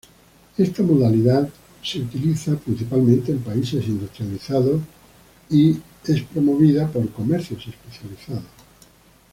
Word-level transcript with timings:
Esta 0.57 0.81
modalidad 0.81 1.47
es 1.83 1.95
utilizada 1.97 2.57
principalmente 2.57 3.31
en 3.33 3.37
países 3.43 3.85
industrializados 3.87 4.81
y 5.47 5.77
es 6.07 6.21
promovida 6.23 6.87
por 6.91 7.07
comercios 7.11 7.67
especializados. 7.67 8.45